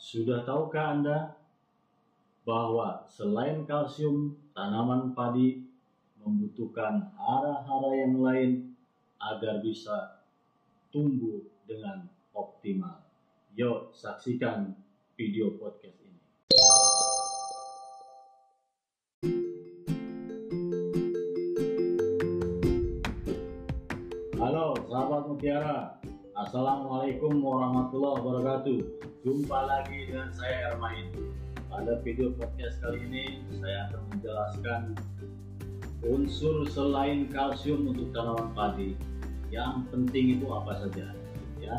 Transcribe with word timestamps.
Sudah 0.00 0.48
tahukah 0.48 0.96
Anda 0.96 1.36
bahwa 2.48 3.04
selain 3.04 3.68
kalsium, 3.68 4.32
tanaman 4.56 5.12
padi 5.12 5.60
membutuhkan 6.24 7.12
hara-hara 7.20 7.92
yang 8.00 8.16
lain 8.16 8.72
agar 9.20 9.60
bisa 9.60 10.24
tumbuh 10.88 11.44
dengan 11.68 12.08
optimal. 12.32 13.04
Yuk 13.52 13.92
saksikan 13.92 14.72
video 15.20 15.52
podcast 15.60 16.00
ini. 16.00 16.20
Halo 24.40 24.80
sahabat 24.88 25.22
Mutiara, 25.28 26.00
Assalamualaikum 26.40 27.44
warahmatullahi 27.44 28.16
wabarakatuh. 28.16 28.80
Jumpa 29.28 29.60
lagi 29.60 30.08
dengan 30.08 30.32
saya 30.32 30.72
Ermain. 30.72 31.12
Pada 31.68 32.00
video 32.00 32.32
podcast 32.32 32.80
kali 32.80 32.96
ini 33.12 33.44
saya 33.60 33.92
akan 33.92 34.00
menjelaskan 34.08 34.82
unsur 36.00 36.64
selain 36.72 37.28
kalsium 37.28 37.92
untuk 37.92 38.08
tanaman 38.16 38.56
padi. 38.56 38.96
Yang 39.52 39.84
penting 39.92 40.40
itu 40.40 40.48
apa 40.48 40.80
saja, 40.80 41.12
ya. 41.60 41.76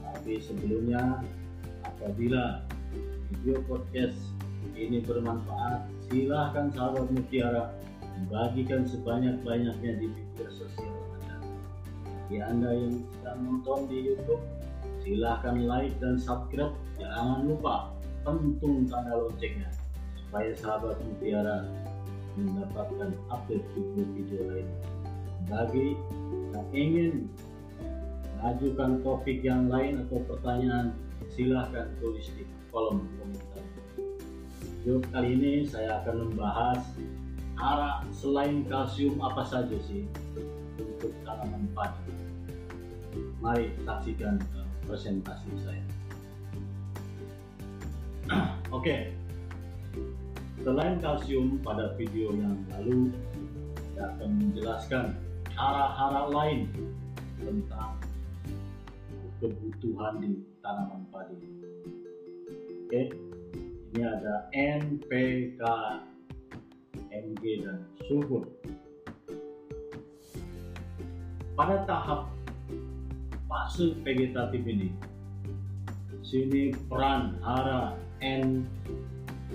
Tapi 0.00 0.40
sebelumnya, 0.40 1.20
apabila 1.84 2.64
video 3.28 3.60
podcast 3.68 4.16
ini 4.72 5.04
bermanfaat, 5.04 5.84
silahkan 6.08 6.72
sahabat 6.72 7.12
Mutiara 7.12 7.76
bagikan 8.32 8.88
sebanyak-banyaknya 8.88 10.00
di 10.00 10.08
media 10.08 10.48
sosial. 10.48 11.11
Bagi 12.22 12.38
Anda 12.38 12.70
yang 12.70 13.02
sedang 13.18 13.38
nonton 13.42 13.90
di 13.90 13.98
YouTube, 14.06 14.46
silahkan 15.02 15.58
like 15.66 15.90
dan 15.98 16.14
subscribe. 16.22 16.70
Jangan 16.94 17.50
lupa 17.50 17.90
pentung 18.22 18.86
tanda 18.86 19.26
loncengnya 19.26 19.66
supaya 20.14 20.54
sahabat 20.54 21.02
Mutiara 21.02 21.66
mendapatkan 22.38 23.10
update 23.26 23.66
video-video 23.74 24.40
lain. 24.54 24.68
Bagi 25.50 25.98
yang 26.54 26.66
ingin 26.70 27.12
mengajukan 28.38 29.02
topik 29.02 29.42
yang 29.42 29.66
lain 29.66 30.06
atau 30.06 30.22
pertanyaan, 30.22 30.94
silahkan 31.26 31.90
tulis 31.98 32.30
di 32.38 32.46
kolom 32.70 33.02
komentar. 33.18 33.66
Video 34.62 35.02
kali 35.10 35.34
ini 35.34 35.66
saya 35.66 35.98
akan 36.06 36.30
membahas 36.30 36.86
arah 37.58 38.06
selain 38.14 38.62
kalsium 38.70 39.18
apa 39.18 39.42
saja 39.42 39.74
sih 39.90 40.06
untuk 41.02 41.18
tanaman 41.26 41.66
padi. 41.74 42.14
Mari 43.42 43.74
saksikan 43.82 44.38
uh, 44.54 44.62
presentasi 44.86 45.50
saya. 45.66 45.84
Oke, 48.76 49.10
selain 50.62 51.02
kalsium 51.02 51.58
pada 51.58 51.98
video 51.98 52.30
yang 52.38 52.54
lalu 52.70 53.10
saya 53.98 54.14
akan 54.14 54.30
menjelaskan 54.46 55.04
hara-hara 55.58 56.30
lain 56.30 56.70
tentang 57.42 57.98
kebutuhan 59.42 60.22
di 60.22 60.38
tanaman 60.62 61.02
padi. 61.10 61.34
Oke, 62.86 63.10
ini 63.90 64.02
ada 64.06 64.46
N, 64.54 65.02
P, 65.02 65.10
K, 65.58 65.62
Mg 67.10 67.42
dan 67.66 67.90
sulfur. 68.06 68.46
Pada 71.52 71.84
tahap 71.84 72.32
fase 73.44 73.92
vegetatif 74.00 74.64
ini, 74.64 74.88
sini 76.24 76.72
peran 76.88 77.36
hara 77.44 78.00
N, 78.24 78.64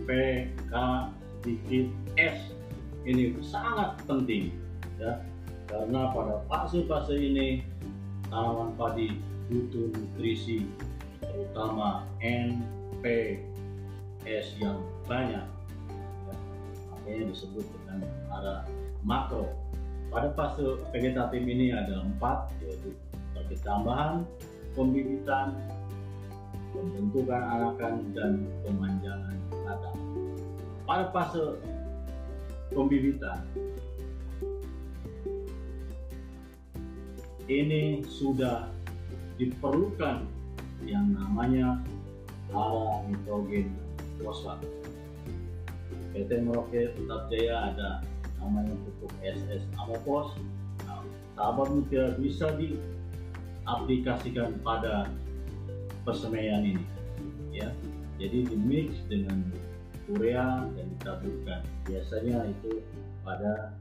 P, 0.05 0.09
K, 0.69 0.73
S. 2.21 2.37
Ini 3.07 3.39
sangat 3.41 3.97
penting 4.05 4.53
ya. 5.01 5.23
Karena 5.67 6.11
pada 6.15 6.45
fase-fase 6.47 7.17
ini 7.17 7.65
tanaman 8.31 8.75
padi 8.79 9.19
butuh 9.51 9.91
nutrisi 9.91 10.67
terutama 11.19 12.07
N, 12.23 12.61
P, 13.01 13.39
S 14.27 14.55
yang 14.59 14.79
banyak 15.07 15.43
ya, 15.43 16.35
makanya 16.91 17.23
disebut 17.31 17.63
dengan 17.63 18.03
hara 18.31 18.55
makro 19.03 19.51
pada 20.07 20.31
fase 20.33 20.63
vegetatif 20.95 21.41
ini 21.43 21.75
ada 21.75 22.03
empat 22.03 22.51
yaitu 22.63 22.95
perketambahan, 23.35 24.23
pembibitan, 24.73 25.55
pembentukan 26.71 27.41
anakan 27.43 27.93
dan 28.15 28.31
pemanjangan 28.63 29.35
batang. 29.65 29.99
Pada 30.87 31.05
fase 31.11 31.59
pembibitan 32.71 33.43
ini 37.47 38.03
sudah 38.07 38.67
diperlukan 39.39 40.27
yang 40.83 41.15
namanya 41.15 41.79
hara 42.51 43.03
nitrogen 43.07 43.75
fosfat. 44.19 44.59
PT 46.15 46.29
Merauke 46.43 46.95
Tetap 46.95 47.29
Jaya 47.29 47.71
ada 47.71 47.89
namanya 48.47 48.71
pupuk 48.87 49.11
SS 49.19 49.67
Amopos. 49.75 50.31
Nah, 50.87 51.03
sahabat 51.35 51.67
muda 51.75 52.15
bisa 52.15 52.55
diaplikasikan 52.55 54.55
pada 54.63 55.11
persemaian 56.07 56.63
ini, 56.63 56.85
ya. 57.51 57.67
Jadi 58.17 58.47
di 58.47 58.55
mix 58.55 58.95
dengan 59.11 59.51
urea 60.07 60.63
dan 60.73 60.85
ditaburkan. 60.97 61.61
Biasanya 61.85 62.47
itu 62.47 62.81
pada 63.21 63.75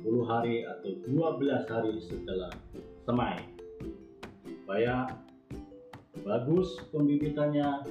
10 0.00 0.24
hari 0.24 0.64
atau 0.64 0.96
12 1.04 1.68
hari 1.68 2.00
setelah 2.00 2.48
semai 3.04 3.36
supaya 4.40 5.12
bagus 6.24 6.80
pembibitannya 6.88 7.84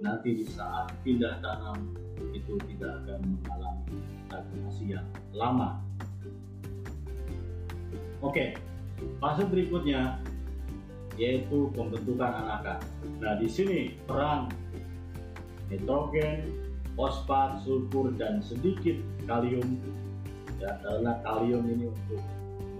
nanti 0.00 0.42
di 0.42 0.44
saat 0.46 0.92
pindah 1.02 1.40
tanam 1.40 1.96
itu 2.32 2.56
tidak 2.74 3.04
akan 3.04 3.20
mengalami 3.40 3.96
stagnasi 4.28 4.84
yang 4.96 5.06
lama. 5.32 5.80
Oke 8.24 8.56
fase 9.20 9.44
berikutnya 9.44 10.20
yaitu 11.16 11.72
pembentukan 11.72 12.28
anakan 12.28 12.80
nah 13.20 13.36
di 13.40 13.48
sini 13.48 13.96
peran 14.04 14.52
nitrogen 15.68 16.66
fosfat 16.96 17.60
sulfur 17.62 18.10
dan 18.16 18.40
sedikit 18.40 18.96
kalium. 19.28 19.78
Ya 20.56 20.80
karena 20.80 21.20
kalium 21.20 21.68
ini 21.68 21.92
untuk 21.92 22.22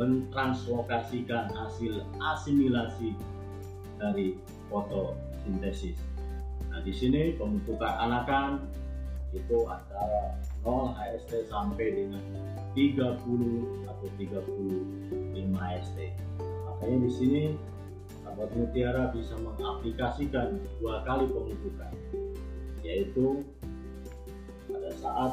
mentranslokasikan 0.00 1.52
hasil 1.52 2.00
asimilasi 2.16 3.12
dari 4.00 4.40
fotosintesis. 4.72 6.00
Nah, 6.76 6.84
di 6.84 6.92
sini 6.92 7.32
pembentukan 7.40 7.88
anakan 7.88 8.68
itu 9.32 9.64
antara 9.64 10.36
0 10.60 10.92
HST 10.92 11.48
sampai 11.48 12.04
dengan 12.04 12.20
30 12.76 13.16
atau 13.88 14.06
35 14.20 15.56
HST. 15.56 15.98
Makanya 16.44 16.98
di 17.00 17.10
sini 17.16 17.42
sahabat 18.20 18.52
mutiara 18.52 19.08
bisa 19.08 19.40
mengaplikasikan 19.40 20.60
dua 20.76 21.00
kali 21.08 21.24
pembentukan, 21.32 21.96
yaitu 22.84 23.40
pada 24.68 24.92
saat 25.00 25.32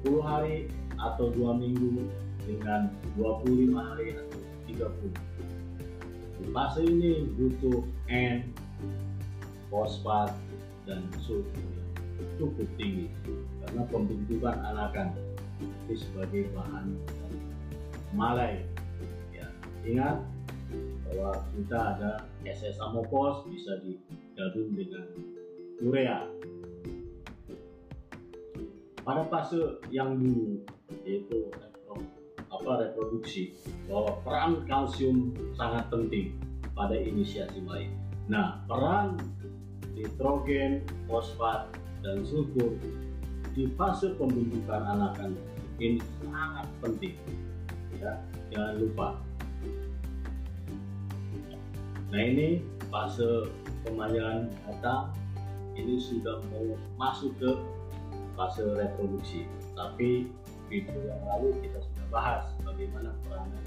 10 0.00 0.16
hari 0.24 0.72
atau 0.96 1.28
dua 1.28 1.60
minggu 1.60 2.08
dengan 2.48 2.88
25 3.20 3.84
hari 3.84 4.16
atau 4.16 4.40
30. 4.64 5.12
Di 6.40 6.48
fase 6.56 6.80
ini 6.88 7.28
butuh 7.36 7.84
N, 8.08 8.48
fosfat, 9.68 10.32
dan 10.86 11.02
sulfur 11.20 11.76
cukup 12.40 12.68
tinggi 12.80 13.12
karena 13.64 13.82
pembentukan 13.92 14.56
anakan 14.72 15.12
itu 15.60 16.04
sebagai 16.06 16.48
bahan 16.52 16.96
malai. 18.12 18.64
Ya, 19.34 19.48
ingat 19.84 20.24
bahwa 21.08 21.44
kita 21.56 21.78
ada 21.96 22.10
SS 22.44 22.80
amopos 22.80 23.44
bisa 23.48 23.80
digabung 23.84 24.72
dengan 24.76 25.04
urea. 25.80 26.18
Pada 29.06 29.22
fase 29.30 29.78
yang 29.94 30.18
dulu 30.18 30.66
yaitu 31.06 31.46
apa 32.50 32.70
reproduksi 32.82 33.54
bahwa 33.86 34.18
peran 34.26 34.52
kalsium 34.66 35.30
sangat 35.54 35.86
penting 35.92 36.34
pada 36.74 36.98
inisiasi 36.98 37.62
bayi. 37.62 37.90
Nah, 38.26 38.66
peran 38.66 39.22
nitrogen, 39.96 40.84
fosfat, 41.08 41.72
dan 42.04 42.22
sulfur 42.28 42.76
di 43.56 43.72
fase 43.74 44.12
pembentukan 44.20 44.84
anakan 44.84 45.32
ini 45.80 45.96
sangat 46.20 46.68
penting. 46.84 47.16
Ya, 47.96 48.20
jangan 48.52 48.74
lupa. 48.76 49.08
Nah 52.12 52.22
ini 52.22 52.60
fase 52.92 53.48
kemanjangan 53.88 54.52
data 54.68 55.10
ini 55.74 55.96
sudah 55.96 56.44
mau 56.52 56.76
masuk 57.00 57.32
ke 57.40 57.50
fase 58.36 58.62
reproduksi 58.76 59.48
tapi 59.72 60.28
video 60.68 60.96
yang 61.08 61.22
lalu 61.24 61.56
kita 61.64 61.80
sudah 61.80 62.06
bahas 62.12 62.44
bagaimana 62.62 63.10
peranan 63.24 63.64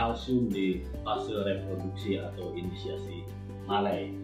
kalsium 0.00 0.48
di 0.48 0.80
fase 1.04 1.36
reproduksi 1.44 2.16
atau 2.16 2.56
inisiasi 2.56 3.20
malai 3.68 4.16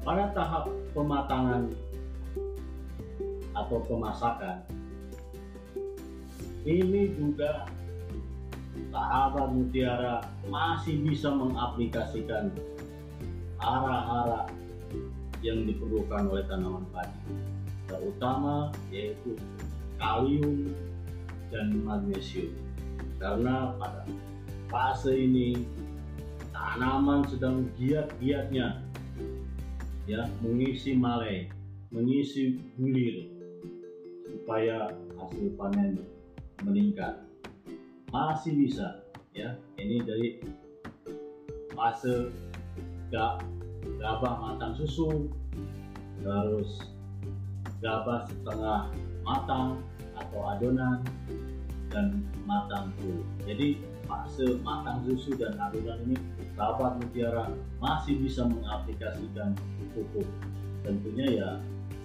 pada 0.00 0.32
tahap 0.32 0.72
pematangan 0.96 1.68
atau 3.52 3.84
pemasakan 3.84 4.64
ini 6.64 7.12
juga 7.20 7.68
sahabat 8.88 9.52
mutiara 9.52 10.24
masih 10.48 11.04
bisa 11.04 11.28
mengaplikasikan 11.36 12.48
arah-arah 13.60 14.48
yang 15.44 15.68
diperlukan 15.68 16.32
oleh 16.32 16.48
tanaman 16.48 16.88
padi 16.88 17.20
terutama 17.92 18.72
yaitu 18.88 19.36
kalium 20.00 20.72
dan 21.54 21.78
magnesium 21.86 22.50
karena 23.22 23.78
pada 23.78 24.02
fase 24.66 25.14
ini 25.14 25.62
tanaman 26.50 27.22
sedang 27.30 27.70
giat-giatnya 27.78 28.82
ya 30.10 30.26
mengisi 30.42 30.98
malai, 30.98 31.48
mengisi 31.94 32.58
bulir 32.76 33.30
supaya 34.26 34.92
hasil 35.16 35.54
panen 35.56 36.04
meningkat. 36.66 37.24
Masih 38.10 38.54
bisa 38.54 39.02
ya. 39.34 39.58
Ini 39.78 40.04
dari 40.06 40.38
fase 41.74 42.30
gak 43.10 43.42
gabah 43.98 44.34
matang 44.38 44.74
susu 44.78 45.28
terus 46.22 46.80
gabah 47.82 48.24
setengah 48.30 48.90
matang 49.26 49.82
atau 50.18 50.40
adonan 50.54 51.02
dan 51.90 52.26
matang 52.46 52.90
full. 52.98 53.22
Jadi 53.46 53.78
fase 54.04 54.58
matang 54.62 55.02
susu 55.06 55.34
dan 55.38 55.54
adonan 55.58 55.98
ini 56.08 56.16
sahabat 56.54 56.98
mutiara 57.02 57.50
masih 57.78 58.18
bisa 58.22 58.46
mengaplikasikan 58.46 59.54
pupuk. 59.94 60.26
Tentunya 60.82 61.26
ya 61.42 61.48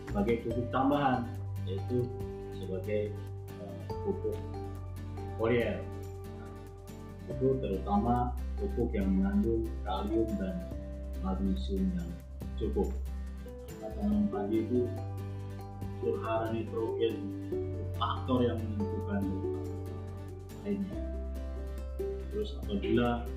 sebagai 0.09 0.45
pupuk 0.45 0.67
tambahan 0.73 1.25
yaitu 1.69 2.05
sebagai 2.57 3.13
uh, 3.61 3.77
pupuk 4.05 4.37
foliar 5.37 5.79
itu 7.29 7.47
terutama 7.61 8.33
pupuk 8.57 8.89
yang 8.91 9.07
mengandung 9.13 9.69
kalium 9.85 10.27
dan 10.41 10.55
magnesium 11.21 11.85
yang 11.93 12.09
cukup. 12.57 12.89
Tanaman 13.79 14.27
padi 14.33 14.65
itu 14.65 14.89
surhara 16.01 16.51
nitrogen 16.51 17.47
faktor 17.99 18.39
yang 18.47 18.57
menentukan 18.57 19.21
lainnya 20.63 20.99
terus 22.31 22.55
apabila 22.63 23.27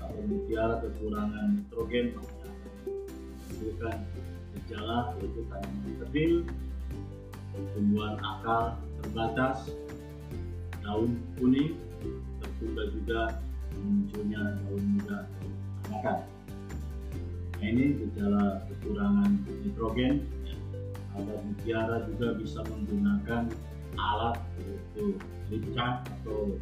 kalau 0.00 0.20
mutiara 0.24 0.80
kekurangan 0.80 1.60
nitrogen 1.60 2.16
maka 2.16 2.48
menimbulkan 3.56 3.96
gejala 4.56 5.14
yaitu 5.20 5.40
tanaman 5.52 5.92
kecil, 6.02 6.32
pertumbuhan 7.52 8.14
akar 8.18 8.64
terbatas, 9.02 9.58
daun 10.80 11.20
kuning, 11.36 11.76
terbuka 12.40 12.82
juga 12.92 13.20
munculnya 13.76 14.42
daun 14.64 14.84
muda 14.96 15.16
atau 15.28 15.48
anakan. 15.88 16.18
Nah, 17.56 17.66
ini 17.66 17.84
gejala 18.00 18.44
kekurangan 18.68 19.30
nitrogen. 19.64 20.14
Alat 21.16 21.40
mutiara 21.48 22.04
juga 22.12 22.36
bisa 22.36 22.60
menggunakan 22.68 23.48
alat 23.96 24.36
yaitu 24.60 25.16
cat 25.72 26.04
atau 26.20 26.56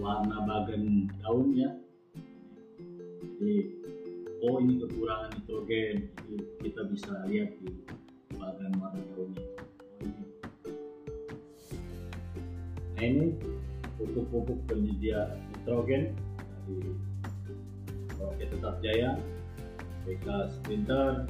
warna 0.00 0.44
bagan 0.44 1.08
daun 1.24 1.56
ya. 1.56 1.70
Jadi 3.24 3.84
oh 4.44 4.60
ini 4.60 4.76
kekurangan 4.76 5.32
nitrogen 5.32 6.12
kita 6.60 6.84
bisa 6.92 7.12
lihat 7.24 7.56
di 7.64 7.72
bagian 8.36 8.72
warna 8.76 9.00
daunnya 9.08 9.40
oh, 9.40 10.04
ini. 10.04 10.22
nah 12.94 13.04
ini 13.08 13.26
pupuk-pupuk 13.96 14.58
penyedia 14.68 15.32
nitrogen 15.48 16.12
dari 16.68 16.92
Oke 18.20 18.44
Tetap 18.52 18.84
Jaya 18.84 19.16
PK 20.04 20.26
Sprinter 20.52 21.24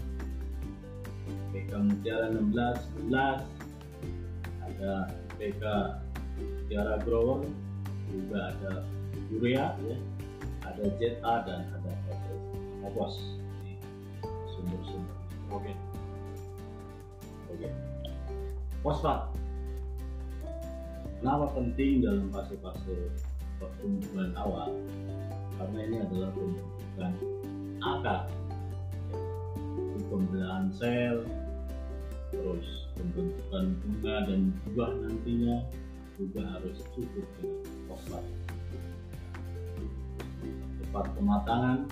PK 1.55 1.71
Mutiara 1.79 2.35
16 2.35 3.15
11 3.15 3.64
ada 4.65 5.13
PK 5.37 5.63
Mutiara 6.41 6.97
Grower 7.05 7.45
juga 8.11 8.53
ada 8.55 8.73
urea 9.33 9.75
ya 9.81 9.99
ada 10.65 10.85
Zeta 10.97 11.35
dan 11.45 11.61
ada 11.75 11.93
bos 12.95 13.17
di 13.65 13.75
sumber-sumber 14.55 15.25
nitrogen. 15.55 15.79
Oke. 17.53 17.69
Fosfat. 18.83 19.21
Kenapa 21.21 21.47
penting 21.57 22.05
dalam 22.05 22.29
fase-fase 22.29 23.17
pertumbuhan 23.57 24.37
awal? 24.37 24.77
Karena 25.57 25.79
ini 25.89 25.97
adalah 26.05 26.31
pembentukan 26.37 27.13
akar, 27.81 28.23
pembelahan 30.13 30.69
sel, 30.75 31.25
terus 32.45 32.93
pembentukan 32.93 33.73
bunga 33.81 34.17
dan 34.29 34.53
buah 34.69 34.93
nantinya 35.01 35.65
juga 36.21 36.45
harus 36.45 36.77
cukup 36.93 37.25
dengan. 37.89 38.25
Cepat 40.77 41.07
pematangan, 41.17 41.89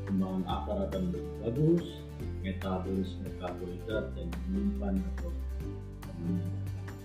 perkembangan 0.00 0.44
akar 0.48 0.78
akan 0.88 1.04
bagus, 1.44 1.84
metabolisme 2.40 3.28
karbohidrat 3.36 4.16
dan 4.16 4.26
menyimpan 4.48 4.96
atau 5.12 5.30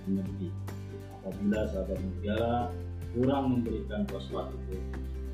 energi. 0.08 0.48
Apabila 1.20 1.68
sahabat 1.76 2.00
mutiara 2.00 2.72
kurang 3.12 3.60
memberikan 3.60 4.08
fosfat 4.08 4.48
itu 4.56 4.80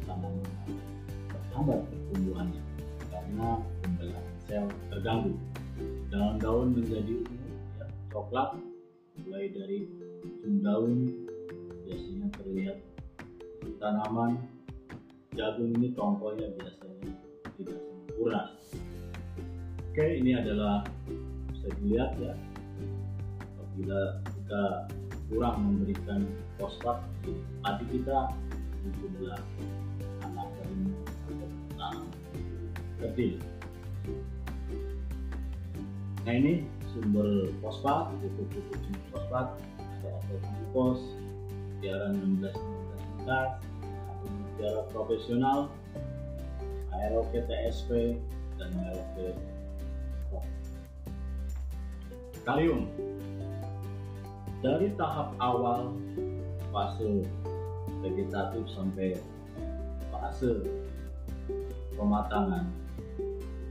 tanaman 0.10 0.42
terhambat 1.30 1.86
pertumbuhannya 1.86 2.64
karena 3.14 3.62
pembelahan 3.86 4.26
sel 4.50 4.66
terganggu. 4.90 5.38
Daun-daun 6.08 6.72
menjadi 6.72 7.20
ungu, 7.20 7.48
ya, 7.76 7.86
coklat, 8.10 8.56
mulai 9.24 9.52
dari 9.52 9.92
ujung 10.24 10.64
daun 10.64 10.92
biasanya 11.84 12.28
terlihat 12.40 12.78
tanaman 13.78 14.40
jagung 15.36 15.76
ini 15.78 15.92
tongkolnya 15.94 16.50
biasanya 16.56 17.12
tidak 17.60 17.80
sempurna. 17.84 18.42
Oke, 19.92 20.06
ini 20.24 20.32
adalah 20.34 20.86
bisa 21.52 21.68
dilihat 21.82 22.12
ya. 22.18 22.34
Apabila 23.42 24.02
kita 24.24 24.64
kurang 25.28 25.56
memberikan 25.60 26.24
fosfat 26.56 27.04
di 27.22 27.36
padi 27.60 27.86
kita 27.92 28.32
di 28.80 28.90
jumlah 29.04 29.42
anak 30.24 30.48
dan 30.56 30.72
tanam 31.76 32.08
kecil. 33.04 33.57
Nah 36.28 36.36
ini 36.36 36.68
sumber 36.92 37.56
fosfat, 37.64 38.12
pupuk-pupuk 38.20 38.76
jenis 38.84 39.06
fosfat, 39.16 39.48
ada 39.80 40.10
azotamipos, 40.20 41.00
tiara 41.80 42.12
16 42.12 42.52
19 42.52 43.32
atau 43.32 44.28
tiara 44.60 44.82
profesional 44.92 45.72
AROP 46.92 47.32
TSP 47.32 48.20
dan 48.60 48.76
AROP 48.92 49.40
Kalium. 52.44 52.92
Dari 54.60 54.92
tahap 55.00 55.32
awal 55.40 55.96
fase 56.76 57.24
vegetatif 58.04 58.68
sampai 58.76 59.16
fase 60.12 60.60
pematangan 61.96 62.68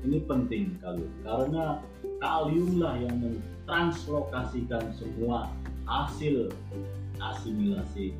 ini 0.06 0.22
penting 0.24 0.78
kalium. 0.78 1.10
Karena 1.26 1.82
kaliumlah 2.26 2.94
yang 3.06 3.14
mentranslokasikan 3.22 4.90
semua 4.98 5.46
hasil 5.86 6.50
asimilasi 7.22 8.18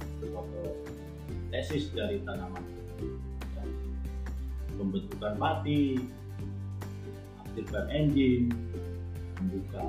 tesis 1.51 1.91
dari 1.91 2.23
tanaman 2.23 2.63
pembentukan 4.77 5.35
mati, 5.41 5.99
aktifkan 7.43 7.89
engine, 7.89 8.53
membuka 9.41 9.85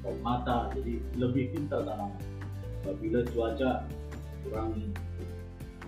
stop 0.00 0.16
mata, 0.24 0.58
jadi 0.72 0.96
lebih 1.20 1.52
pintar 1.52 1.84
tanaman. 1.84 2.16
Apabila 2.80 3.20
cuaca 3.28 3.84
kurang 4.48 4.72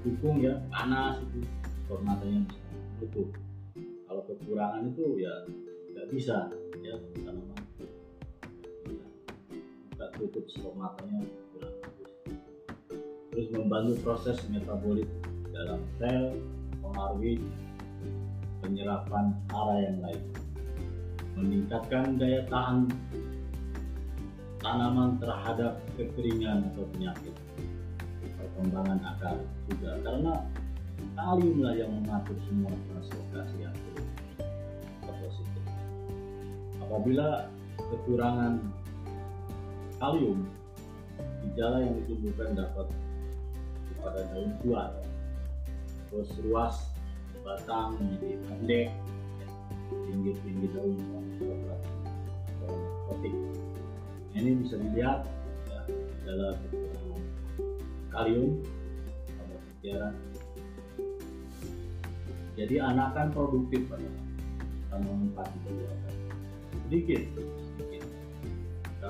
dukung 0.04 0.44
ya 0.44 0.60
panas 0.68 1.16
itu 1.24 1.40
matanya 2.04 2.44
bisa 2.44 2.60
menutup 3.00 3.28
kalau 4.04 4.22
kekurangan 4.28 4.92
itu 4.92 5.24
ya 5.24 5.34
nggak 5.96 6.06
bisa 6.12 6.52
ya 6.84 6.94
tanaman 7.24 7.51
tutup 10.16 10.44
stomatanya 10.52 11.24
kurang 11.52 11.74
bagus. 11.80 12.10
Terus 13.32 13.48
membantu 13.52 13.92
proses 14.04 14.36
metabolit 14.52 15.08
dalam 15.52 15.80
sel 15.96 16.36
mempengaruhi 16.82 17.40
penyerapan 18.60 19.32
hara 19.48 19.76
yang 19.80 19.98
lain. 20.04 20.22
Meningkatkan 21.32 22.20
daya 22.20 22.44
tahan 22.52 22.92
tanaman 24.60 25.16
terhadap 25.18 25.80
kekeringan 25.96 26.68
atau 26.72 26.84
penyakit. 26.92 27.34
Perkembangan 28.36 29.00
akar 29.00 29.36
juga 29.66 29.96
karena 30.04 30.34
kaliumlah 31.16 31.72
yang 31.74 31.90
mengatur 32.02 32.36
semua 32.46 32.70
translokasi 32.92 33.58
atau 33.64 33.92
positif. 35.08 35.64
Apabila 36.84 37.48
kekurangan 37.78 38.81
kalium 40.02 40.42
gejala 41.46 41.78
yang 41.78 41.94
ditumbuhkan 42.02 42.58
dapat 42.58 42.90
kepada 43.86 44.26
daun 44.34 44.50
kuat 44.66 44.90
terus 46.10 46.30
ruas 46.42 46.76
batang 47.46 47.94
menjadi 48.02 48.34
pendek 48.50 48.88
tinggi-tinggi 50.10 50.66
daun 50.74 50.98
atau 52.58 52.74
kotik 53.06 53.34
ini 54.34 54.50
bisa 54.58 54.74
dilihat 54.74 55.22
ya, 55.70 55.80
dalam 56.26 56.56
kalium 58.10 58.58
pada 59.38 59.54
mutiara 59.54 60.10
jadi 62.58 62.74
anakan 62.90 63.30
produktif 63.30 63.86
pada 63.86 64.10
tanaman 64.90 65.30
padi 65.30 65.58
sedikit 66.90 67.22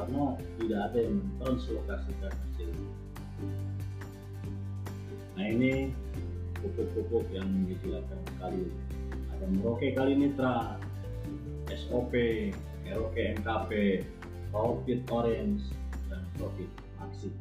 karena 0.03 0.35
tidak 0.59 0.81
ada 0.91 0.99
yang 0.99 1.15
mentranslokasikan 1.23 2.33
hasil 2.35 2.71
nah 5.39 5.47
ini 5.47 5.95
pupuk-pupuk 6.59 7.31
yang 7.31 7.47
menyediakan 7.47 8.19
kalium 8.43 8.75
ada 9.31 9.47
Merauke 9.47 9.95
Kalinitra 9.95 10.75
SOP 11.71 12.15
Merauke 12.83 13.39
MKP 13.39 13.71
Profit 14.53 15.01
Orange 15.09 15.65
dan 16.13 16.21
Profit 16.37 16.69
Maxi. 17.01 17.33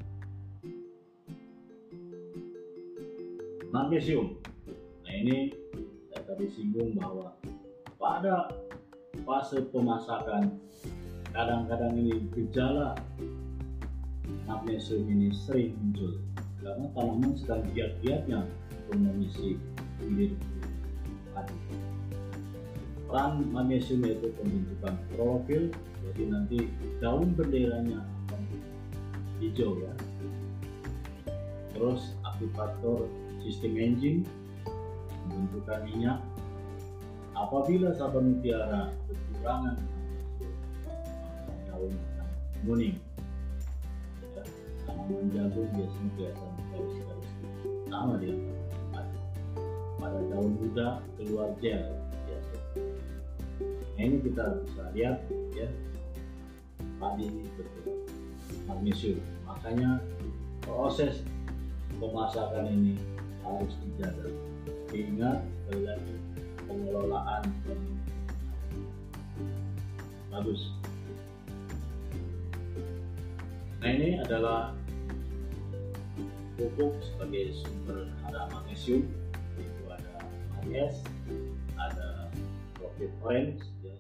Magnesium. 3.68 4.40
Nah 5.04 5.14
ini 5.20 5.52
saya 6.08 6.24
tadi 6.24 6.48
singgung 6.56 6.96
bahwa 6.96 7.36
pada 8.00 8.48
fase 9.28 9.60
pemasakan 9.76 10.56
kadang-kadang 11.32 11.96
ini 11.96 12.28
gejala 12.36 12.92
magnesium 14.44 15.08
ini 15.08 15.32
sering 15.32 15.72
muncul 15.80 16.20
karena 16.60 16.86
tanaman 16.92 17.34
sedang 17.40 17.64
giat-giatnya 17.72 18.40
untuk 18.92 18.98
mengisi 19.00 19.56
hilir 20.04 20.36
padi. 21.32 21.56
Peran 23.08 23.48
magnesium 23.52 24.04
yaitu 24.08 24.32
pembentukan 24.40 24.96
profil, 25.16 25.64
jadi 26.04 26.24
nanti 26.32 26.60
daun 27.00 27.32
benderanya 27.36 28.04
akan 28.28 28.42
hijau 29.40 29.80
ya. 29.80 29.94
Terus 31.72 32.14
aktivator 32.28 33.08
sistem 33.42 33.80
engine, 33.80 34.20
pembentukan 35.28 35.80
minyak. 35.88 36.20
Apabila 37.34 37.96
sahabat 37.96 38.22
mutiara 38.22 38.94
kekurangan 39.08 39.76
daun 41.82 41.98
kuning, 42.62 43.02
ya, 44.38 44.44
tanaman 44.86 45.34
jagung 45.34 45.70
biasanya 45.74 46.10
kelihatan 46.14 46.50
garis-garis 46.70 47.32
sama 47.90 48.14
dia 48.22 48.38
pada 49.98 50.20
daun 50.30 50.54
muda 50.62 51.02
keluar 51.18 51.50
gel 51.58 51.82
biasa. 52.30 52.56
Nah 53.98 54.02
ini 54.06 54.18
kita 54.22 54.62
bisa 54.62 54.84
lihat 54.94 55.18
ya 55.58 55.68
padi 57.02 57.26
ini 57.34 57.50
betul 57.58 58.06
magnesium. 58.70 59.18
Makanya 59.50 60.06
proses 60.62 61.26
pemasakan 61.98 62.70
ini 62.70 62.94
harus 63.42 63.74
dijaga. 63.82 64.30
Lagi 64.92 66.16
pengelolaan 66.68 67.44
bagus. 70.30 70.62
Nah 73.82 73.90
ini 73.90 74.22
adalah 74.22 74.78
pupuk 76.54 77.02
sebagai 77.02 77.50
sumber 77.58 78.14
hara 78.22 78.46
magnesium. 78.54 79.10
Yes 80.70 81.02
ada 81.74 82.30
profit 82.78 83.12
orange 83.26 83.66
ya. 83.82 83.98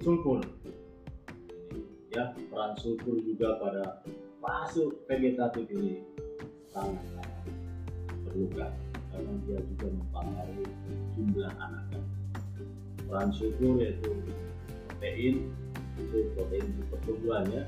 sulfur. 0.00 0.40
Ya 2.10 2.32
peran 2.48 2.72
sulfur 2.80 3.20
juga 3.20 3.60
pada 3.60 3.84
fase 4.40 4.88
vegetatif 5.04 5.68
ini. 5.68 6.00
Sangat 6.72 7.04
diperlukan 8.08 8.72
karena 9.12 9.32
dia 9.44 9.58
juga 9.76 9.86
mempengaruhi 9.92 10.66
jumlah 11.20 11.52
anakan. 11.60 12.04
Peran 13.04 13.28
sulfur 13.36 13.76
yaitu 13.84 14.08
itu 14.08 14.32
protein 14.88 15.36
untuk 15.98 16.86
pertumbuhan 16.92 17.44
ya. 17.50 17.64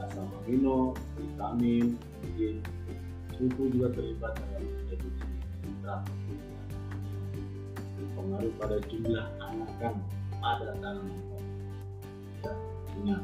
Asam 0.00 0.26
amino 0.42 0.96
vitamin 1.18 1.94
mungkin 2.24 2.54
sulfur 3.36 3.68
juga 3.68 3.88
terlibat 3.92 4.32
dalam 4.40 6.02
pengaruh 8.16 8.52
pada 8.56 8.76
jumlah 8.88 9.26
anakan 9.44 9.94
pada 10.40 10.72
tanaman. 10.80 11.20
Ya, 12.40 12.52
ingat 13.00 13.22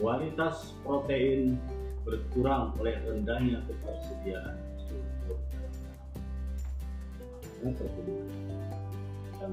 kualitas 0.00 0.72
protein 0.80 1.60
berkurang 2.08 2.72
oleh 2.80 2.96
rendahnya 3.04 3.60
ketersediaan 3.68 4.56
struktur 4.80 5.36
dan 9.36 9.52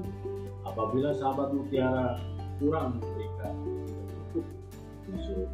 apabila 0.64 1.12
sahabat 1.12 1.52
mutiara 1.52 2.16
kurang 2.58 2.98
memberikan 2.98 3.54
cukup 4.34 4.46
unsur 5.06 5.46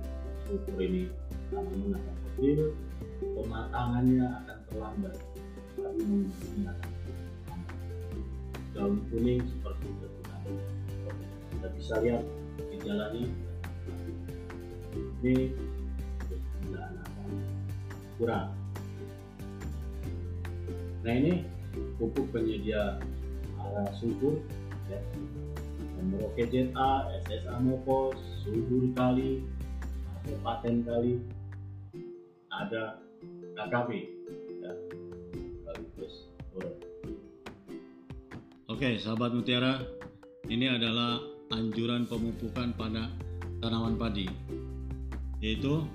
struktur 0.44 0.76
ini 0.80 1.12
tanaman 1.52 2.00
akan 2.00 2.16
kecil 2.24 2.72
pematangannya 3.20 4.26
akan 4.26 4.58
terlambat. 4.68 5.16
Tapi 5.74 6.02
daun 8.74 8.98
kuning 9.12 9.40
seperti 9.46 9.86
itu 9.86 10.08
kita 11.54 11.68
bisa 11.78 11.94
lihat 12.02 12.24
gejalanya 12.74 13.24
ini 15.24 15.54
gejala 16.28 17.04
kurang. 18.18 18.48
Nah 21.04 21.12
ini 21.12 21.44
pupuk 22.00 22.26
penyedia 22.32 22.96
arah 23.60 23.88
subur 23.96 24.40
ya. 24.88 25.00
Merauke 26.04 26.44
ZA, 26.52 26.90
SS 27.24 27.44
Amopos, 27.48 28.16
subur 28.44 28.92
kali, 28.92 29.40
ada 30.20 30.34
paten 30.44 30.84
kali, 30.84 31.20
ada 32.52 33.00
KKP 33.54 34.14
Oke, 38.74 38.98
sahabat 38.98 39.30
mutiara, 39.30 39.78
ini 40.50 40.66
adalah 40.66 41.22
anjuran 41.54 42.10
pemupukan 42.10 42.74
pada 42.74 43.06
tanaman 43.62 43.94
padi. 43.94 44.26
Yaitu 45.38 45.86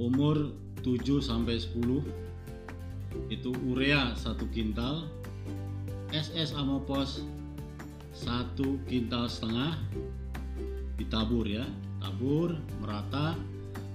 umur 0.00 0.54
7 0.80 1.20
sampai 1.20 1.60
10 1.60 2.02
itu 3.28 3.50
urea 3.68 4.16
1 4.16 4.48
kintal, 4.48 5.04
SS 6.08 6.56
Amopos 6.56 7.20
1 8.20 8.84
kintal 8.84 9.24
setengah. 9.26 9.80
Ditabur 11.00 11.48
ya, 11.48 11.64
tabur 12.00 12.52
merata. 12.84 13.32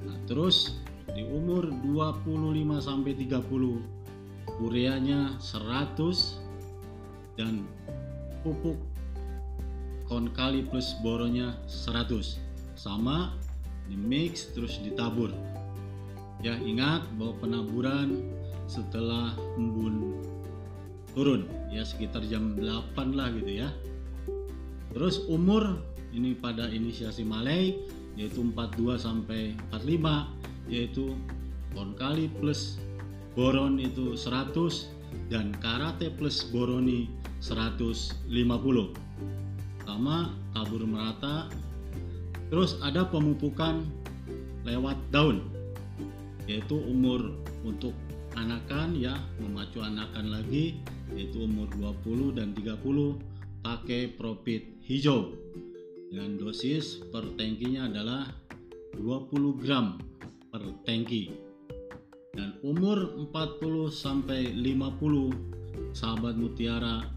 Nah, 0.05 0.17
terus 0.25 0.81
di 1.13 1.21
umur 1.21 1.69
25 1.85 2.81
sampai 2.81 3.13
30 3.13 3.95
ureanya 4.61 5.37
100 5.37 6.41
dan 7.37 7.67
pupuk 8.41 8.77
konkali 10.09 10.65
plus 10.65 10.95
boronya 11.01 11.57
100 11.65 12.39
sama 12.77 13.33
di 13.85 13.97
mix 13.97 14.49
terus 14.53 14.81
ditabur. 14.81 15.29
Ya 16.41 16.57
ingat 16.61 17.05
bahwa 17.17 17.33
penaburan 17.41 18.21
setelah 18.65 19.33
embun 19.57 20.19
turun. 21.13 21.47
Ya 21.71 21.85
sekitar 21.87 22.21
jam 22.27 22.59
8 22.59 23.17
lah 23.17 23.31
gitu 23.33 23.65
ya. 23.65 23.69
Terus 24.95 25.27
umur 25.27 25.83
ini 26.15 26.31
pada 26.39 26.71
inisiasi 26.71 27.27
Malay 27.27 27.75
yaitu 28.15 28.39
42 28.39 28.95
sampai 28.95 29.51
45 29.75 30.71
yaitu 30.71 31.11
kali 31.99 32.31
plus 32.39 32.79
boron 33.35 33.75
itu 33.75 34.15
100 34.15 35.27
dan 35.27 35.51
karate 35.59 36.07
plus 36.15 36.47
boroni 36.47 37.11
150 37.43 38.23
sama 39.83 40.31
tabur 40.55 40.87
merata. 40.87 41.51
Terus 42.47 42.79
ada 42.79 43.03
pemupukan 43.03 43.83
lewat 44.63 44.95
daun 45.11 45.43
yaitu 46.47 46.79
umur 46.87 47.35
untuk 47.67 47.91
anakan 48.39 48.95
ya 48.95 49.19
memacu 49.43 49.83
anakan 49.83 50.39
lagi 50.39 50.79
yaitu 51.11 51.43
umur 51.43 51.67
20 51.75 52.39
dan 52.39 52.55
30 52.55 53.34
pakai 53.65 54.13
profit 54.13 54.77
hijau. 54.85 55.33
Dengan 56.13 56.37
dosis 56.37 57.01
per 57.09 57.25
tangkinya 57.33 57.89
adalah 57.89 58.29
20 58.93 59.57
gram 59.57 59.97
per 60.53 60.61
tangki. 60.85 61.33
Dan 62.37 62.61
umur 62.61 63.17
40 63.33 63.89
sampai 63.89 64.53
50 64.53 65.97
sahabat 65.97 66.37
mutiara 66.37 67.09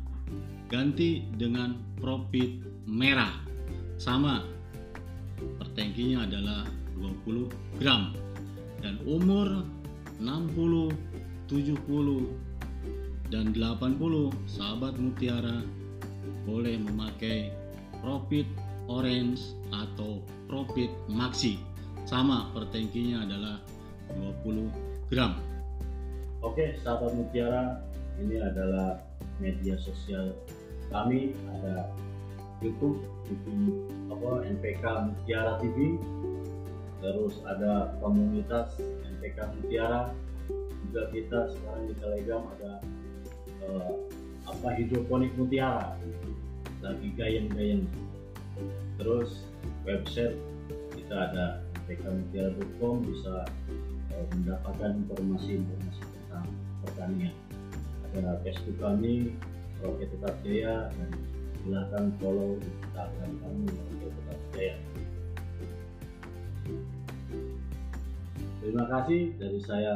ganti 0.73 1.29
dengan 1.37 1.77
profit 2.01 2.65
merah. 2.89 3.45
Sama 4.01 4.41
pertengkinya 5.61 6.25
adalah 6.25 6.65
20 6.97 7.45
gram. 7.77 8.17
Dan 8.81 8.97
umur 9.05 9.69
60 10.17 10.97
70 11.49 13.29
dan 13.29 13.53
80 13.53 14.33
sahabat 14.49 14.97
mutiara 14.97 15.65
boleh 16.45 16.81
memakai 16.81 17.53
profit 18.01 18.47
orange 18.89 19.55
atau 19.71 20.23
profit 20.49 20.89
maxi. 21.09 21.61
Sama 22.09 22.49
pertengkinya 22.57 23.29
adalah 23.29 23.57
20 24.45 24.73
gram. 25.13 25.37
Oke, 26.41 26.79
sahabat 26.81 27.13
Mutiara, 27.13 27.83
ini 28.23 28.41
adalah 28.41 29.03
media 29.43 29.77
sosial 29.77 30.33
kami. 30.89 31.37
Ada 31.59 31.93
YouTube, 32.65 33.05
YouTube 33.29 33.87
apa 34.11 34.47
NPK 34.49 34.83
Mutiara 35.13 35.61
TV, 35.61 36.01
terus 37.05 37.39
ada 37.45 37.95
komunitas 38.01 38.79
NPK 39.19 39.39
Mutiara, 39.59 40.11
juga 40.89 41.03
kita 41.13 41.39
sekarang 41.53 41.85
di 41.87 41.95
Telegram 42.01 42.43
ada 42.57 42.73
uh, 43.69 43.93
apa 44.49 44.69
hidroponik 44.81 45.33
Mutiara, 45.37 45.93
lagi 46.81 47.09
gayeng-gayeng. 47.15 47.85
Terus 48.97 49.45
website 49.85 50.35
kita 50.97 51.15
ada 51.31 51.63
npkmutiara.com 51.87 53.05
bisa 53.07 53.47
mendapatkan 54.35 54.99
informasi-informasi 55.07 56.03
tentang 56.03 56.47
pertanian. 56.85 57.37
Ada 58.17 58.41
Facebook 58.43 58.81
kami, 58.81 59.37
Roke 59.85 60.03
Tetap 60.03 60.35
Jaya, 60.43 60.89
dan 60.91 61.11
silahkan 61.63 62.05
follow 62.19 62.57
Instagram 62.59 63.33
kami, 63.45 63.65
Roke 64.01 64.11
Tetap 64.11 64.41
Jaya. 64.57 64.77
Terima 68.59 68.85
kasih 68.91 69.21
dari 69.39 69.61
saya. 69.65 69.95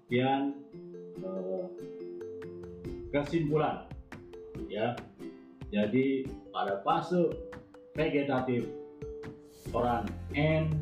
Sekian 0.00 0.56
eh, 1.20 1.64
kesimpulan. 3.12 3.88
Ya. 4.68 4.96
Jadi 5.68 6.24
pada 6.48 6.80
fase 6.80 7.28
vegetatif 7.92 8.64
peran 9.68 10.08
N 10.32 10.72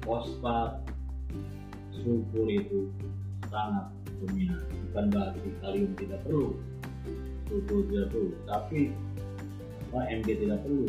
fosfat 0.00 0.80
sulfur 1.92 2.48
itu 2.48 2.88
sangat 3.52 3.92
dominan. 4.16 4.64
Bukan 4.88 5.04
berarti 5.12 5.48
kalium 5.60 5.92
tidak 6.00 6.24
perlu 6.24 6.56
sulfur 7.52 7.84
tidak 7.92 8.08
perlu 8.16 8.32
tapi 8.48 8.80
Mg 9.92 10.24
tidak 10.24 10.58
perlu. 10.64 10.88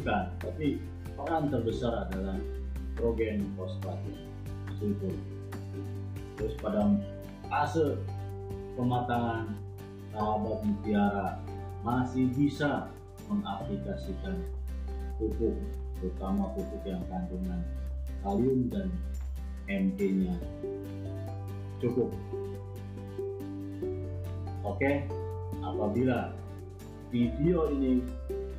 Bukan 0.00 0.24
tapi 0.40 0.66
peran 1.12 1.52
terbesar 1.52 2.08
adalah 2.08 2.40
nitrogen 2.96 3.44
fosfat 3.52 4.00
sulfur. 4.80 5.12
Terus 6.40 6.56
pada 6.64 6.88
fase 7.52 8.00
pematangan 8.80 9.60
sahabat 10.10 10.58
mutiara 10.66 11.38
masih 11.86 12.28
bisa 12.34 12.90
mengaplikasikan 13.30 14.36
pupuk 15.16 15.54
terutama 16.00 16.50
pupuk 16.56 16.82
yang 16.84 17.02
kandungan 17.08 17.60
kalium 18.20 18.68
dan 18.68 18.88
MD-nya 19.70 20.34
cukup. 21.80 22.10
Oke, 24.66 25.08
apabila 25.64 26.36
video 27.08 27.70
ini 27.72 28.04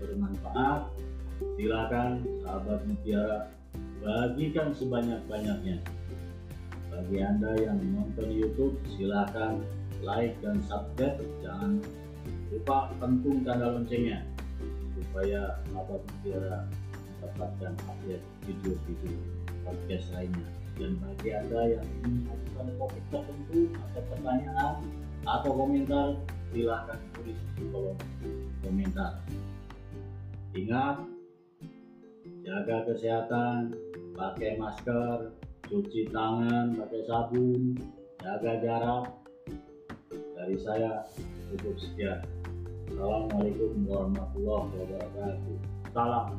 bermanfaat, 0.01 0.89
silakan 1.59 2.25
sahabat 2.41 2.79
mutiara 2.89 3.53
bagikan 4.01 4.73
sebanyak-banyaknya. 4.73 5.77
Bagi 6.89 7.17
Anda 7.23 7.53
yang 7.55 7.77
menonton 7.79 8.27
YouTube, 8.33 8.75
silakan 8.97 9.63
like 10.03 10.35
dan 10.41 10.61
subscribe. 10.65 11.21
Jangan 11.41 11.81
lupa 12.51 12.91
pentung 12.99 13.41
tanda 13.47 13.71
loncengnya 13.71 14.27
supaya 14.97 15.61
sahabat 15.71 16.01
mutiara 16.03 16.67
mendapatkan 17.21 17.73
update 17.87 18.25
video-video 18.43 19.15
podcast 19.63 20.07
lainnya 20.13 20.49
dan 20.75 20.97
bagi 20.99 21.29
anda 21.31 21.61
yang 21.77 21.85
ingin 22.01 22.13
mengajukan 22.25 22.67
topik 22.75 23.03
tertentu 23.13 23.59
atau 23.77 24.01
pertanyaan 24.09 24.75
atau 25.21 25.51
komentar 25.53 26.07
silahkan 26.51 26.99
tulis 27.13 27.39
di 27.55 27.63
kolom 27.69 27.97
komentar 28.65 29.21
ingat 30.57 30.97
jaga 32.41 32.77
kesehatan 32.89 33.77
pakai 34.17 34.57
masker 34.57 35.31
cuci 35.69 36.09
tangan 36.11 36.75
pakai 36.75 37.01
sabun 37.05 37.77
jaga 38.19 38.53
jarak 38.59 39.20
dari 40.41 40.57
saya 40.57 41.05
cukup 41.53 41.77
sekian. 41.77 42.17
Assalamualaikum 42.89 43.85
warahmatullahi 43.85 44.73
wabarakatuh. 44.73 45.57
Salam 45.93 46.33